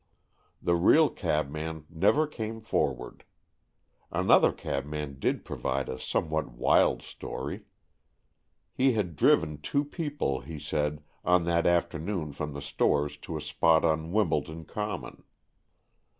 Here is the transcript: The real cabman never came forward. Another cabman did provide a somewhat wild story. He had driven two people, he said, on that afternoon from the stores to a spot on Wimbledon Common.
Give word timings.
The 0.63 0.73
real 0.73 1.11
cabman 1.11 1.85
never 1.87 2.25
came 2.25 2.59
forward. 2.59 3.23
Another 4.11 4.51
cabman 4.51 5.19
did 5.19 5.45
provide 5.45 5.89
a 5.89 5.99
somewhat 5.99 6.49
wild 6.53 7.03
story. 7.03 7.65
He 8.73 8.93
had 8.93 9.15
driven 9.15 9.61
two 9.61 9.85
people, 9.85 10.39
he 10.39 10.57
said, 10.57 11.03
on 11.23 11.43
that 11.43 11.67
afternoon 11.67 12.31
from 12.31 12.53
the 12.53 12.63
stores 12.63 13.15
to 13.17 13.37
a 13.37 13.41
spot 13.41 13.85
on 13.85 14.11
Wimbledon 14.11 14.65
Common. 14.65 15.21